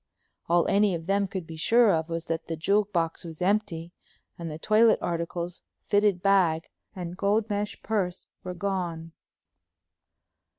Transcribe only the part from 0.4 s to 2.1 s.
All any of them could be sure of